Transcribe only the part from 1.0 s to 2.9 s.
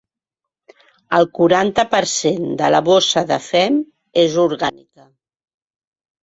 El quaranta per cent de la